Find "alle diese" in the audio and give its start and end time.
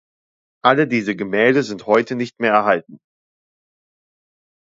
0.63-1.15